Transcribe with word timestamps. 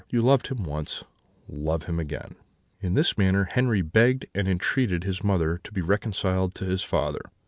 You 0.09 0.23
loved 0.23 0.47
him 0.47 0.63
once, 0.63 1.03
love 1.47 1.83
him 1.83 1.99
again.' 1.99 2.33
"In 2.79 2.95
this 2.95 3.19
manner 3.19 3.43
Henri 3.51 3.83
begged 3.83 4.25
and 4.33 4.47
entreated 4.47 5.03
his 5.03 5.23
mother 5.23 5.59
to 5.63 5.71
be 5.71 5.81
reconciled 5.81 6.55
to 6.55 6.65
his 6.65 6.81
father. 6.81 7.21